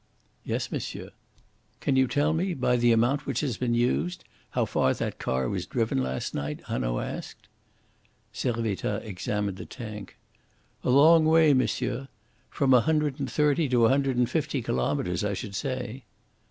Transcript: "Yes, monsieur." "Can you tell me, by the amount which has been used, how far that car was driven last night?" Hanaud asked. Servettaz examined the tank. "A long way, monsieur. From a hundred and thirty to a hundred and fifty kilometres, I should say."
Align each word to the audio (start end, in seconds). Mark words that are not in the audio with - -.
"Yes, 0.43 0.71
monsieur." 0.71 1.11
"Can 1.79 1.95
you 1.95 2.07
tell 2.07 2.33
me, 2.33 2.55
by 2.55 2.75
the 2.75 2.91
amount 2.91 3.27
which 3.27 3.41
has 3.41 3.57
been 3.57 3.75
used, 3.75 4.23
how 4.49 4.65
far 4.65 4.95
that 4.95 5.19
car 5.19 5.47
was 5.47 5.67
driven 5.67 6.01
last 6.01 6.33
night?" 6.33 6.61
Hanaud 6.65 7.01
asked. 7.01 7.47
Servettaz 8.33 9.03
examined 9.03 9.57
the 9.57 9.65
tank. 9.67 10.17
"A 10.83 10.89
long 10.89 11.23
way, 11.25 11.53
monsieur. 11.53 12.07
From 12.49 12.73
a 12.73 12.81
hundred 12.81 13.19
and 13.19 13.29
thirty 13.31 13.69
to 13.69 13.85
a 13.85 13.89
hundred 13.89 14.17
and 14.17 14.27
fifty 14.27 14.63
kilometres, 14.63 15.23
I 15.23 15.35
should 15.35 15.53
say." 15.53 16.05